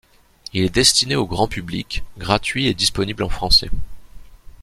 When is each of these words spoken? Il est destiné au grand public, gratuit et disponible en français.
Il 0.53 0.63
est 0.63 0.73
destiné 0.73 1.15
au 1.15 1.27
grand 1.27 1.47
public, 1.47 2.01
gratuit 2.17 2.65
et 2.65 2.73
disponible 2.73 3.21
en 3.21 3.29
français. 3.29 3.69